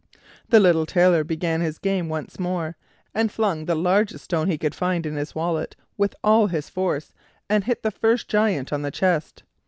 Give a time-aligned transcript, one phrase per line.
[0.49, 2.75] The little Tailor began his game once more,
[3.13, 7.13] and flung the largest stone he could find in his wallet with all his force,
[7.47, 9.43] and hit the first Giant on the chest.